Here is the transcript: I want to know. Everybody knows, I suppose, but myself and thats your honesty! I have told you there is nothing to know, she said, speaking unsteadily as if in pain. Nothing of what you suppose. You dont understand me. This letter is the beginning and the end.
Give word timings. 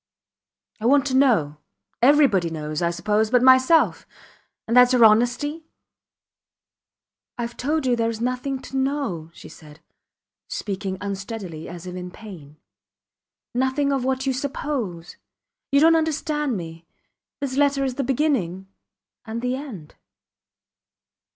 I 0.79 0.87
want 0.87 1.05
to 1.05 1.15
know. 1.15 1.57
Everybody 2.01 2.49
knows, 2.49 2.81
I 2.81 2.89
suppose, 2.89 3.29
but 3.29 3.43
myself 3.43 4.07
and 4.67 4.75
thats 4.75 4.93
your 4.93 5.05
honesty! 5.05 5.67
I 7.37 7.43
have 7.43 7.55
told 7.55 7.85
you 7.85 7.95
there 7.95 8.09
is 8.09 8.19
nothing 8.19 8.59
to 8.63 8.77
know, 8.77 9.29
she 9.31 9.47
said, 9.47 9.79
speaking 10.49 10.97
unsteadily 11.01 11.69
as 11.69 11.85
if 11.85 11.95
in 11.95 12.09
pain. 12.09 12.57
Nothing 13.53 13.93
of 13.93 14.03
what 14.03 14.25
you 14.25 14.33
suppose. 14.33 15.17
You 15.71 15.79
dont 15.81 15.95
understand 15.95 16.57
me. 16.57 16.87
This 17.39 17.55
letter 17.55 17.83
is 17.83 17.93
the 17.93 18.03
beginning 18.03 18.67
and 19.25 19.39
the 19.43 19.55
end. 19.55 19.93